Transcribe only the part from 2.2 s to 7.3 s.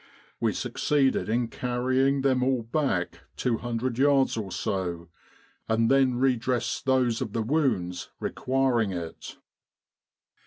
them all back 200 yards or so, and then re dressed those